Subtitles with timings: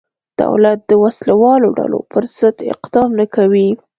[0.41, 3.69] دولت د وسله والو ډلو پرضد اقدام نه کوي.